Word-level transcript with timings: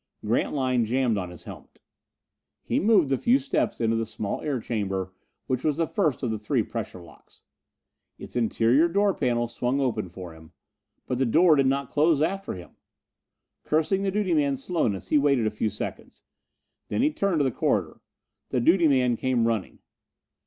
Grantline 0.25 0.83
jammed 0.83 1.15
on 1.15 1.29
his 1.29 1.43
helmet. 1.43 1.79
He 2.63 2.79
moved 2.79 3.09
the 3.09 3.19
few 3.19 3.37
steps 3.37 3.79
into 3.79 3.95
the 3.95 4.07
small 4.07 4.41
air 4.41 4.59
chamber 4.59 5.13
which 5.45 5.63
was 5.63 5.77
the 5.77 5.85
first 5.85 6.23
of 6.23 6.31
the 6.31 6.39
three 6.39 6.63
pressure 6.63 6.99
locks. 6.99 7.43
Its 8.17 8.35
interior 8.35 8.87
door 8.87 9.13
panel 9.13 9.47
swung 9.47 9.79
open 9.79 10.09
for 10.09 10.33
him. 10.33 10.53
But 11.05 11.19
the 11.19 11.25
door 11.27 11.55
did 11.55 11.67
not 11.67 11.91
close 11.91 12.19
after 12.19 12.53
him! 12.55 12.71
Cursing 13.63 14.01
the 14.01 14.09
duty 14.09 14.33
man's 14.33 14.63
slowness, 14.63 15.09
he 15.09 15.19
waited 15.19 15.45
a 15.45 15.51
few 15.51 15.69
seconds. 15.69 16.23
Then 16.87 17.03
he 17.03 17.11
turned 17.11 17.39
to 17.41 17.43
the 17.43 17.51
corridor. 17.51 18.01
The 18.49 18.59
duty 18.59 18.87
man 18.87 19.17
came 19.17 19.45
running. 19.45 19.81